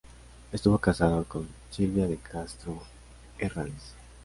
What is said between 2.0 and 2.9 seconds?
de Castro